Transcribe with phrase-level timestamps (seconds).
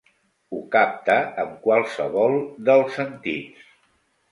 [0.55, 2.39] Ho capta amb qualsevol
[2.71, 3.71] dels sentits.